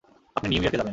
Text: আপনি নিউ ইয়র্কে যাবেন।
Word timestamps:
আপনি 0.35 0.47
নিউ 0.49 0.61
ইয়র্কে 0.61 0.77
যাবেন। 0.77 0.89